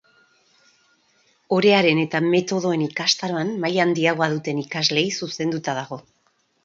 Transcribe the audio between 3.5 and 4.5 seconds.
maila handiagoa